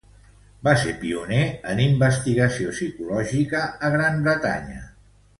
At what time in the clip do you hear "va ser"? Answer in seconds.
0.67-0.93